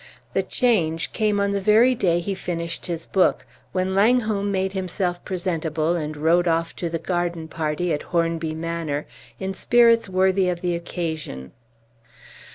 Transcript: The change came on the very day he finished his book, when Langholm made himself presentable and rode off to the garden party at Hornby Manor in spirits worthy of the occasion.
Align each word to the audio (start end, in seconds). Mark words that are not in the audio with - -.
The 0.33 0.41
change 0.41 1.11
came 1.13 1.39
on 1.39 1.51
the 1.51 1.61
very 1.61 1.93
day 1.93 2.21
he 2.21 2.33
finished 2.33 2.87
his 2.87 3.05
book, 3.05 3.45
when 3.71 3.93
Langholm 3.93 4.51
made 4.51 4.73
himself 4.73 5.23
presentable 5.23 5.95
and 5.95 6.17
rode 6.17 6.47
off 6.47 6.75
to 6.77 6.89
the 6.89 6.97
garden 6.97 7.47
party 7.47 7.93
at 7.93 8.01
Hornby 8.09 8.55
Manor 8.55 9.05
in 9.39 9.53
spirits 9.53 10.09
worthy 10.09 10.49
of 10.49 10.61
the 10.61 10.73
occasion. 10.73 11.51